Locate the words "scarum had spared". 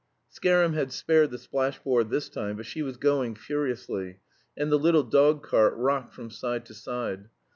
0.29-1.29